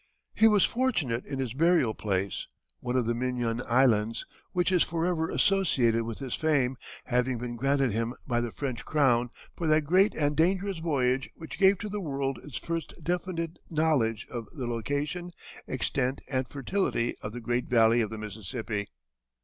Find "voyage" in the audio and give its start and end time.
10.79-11.29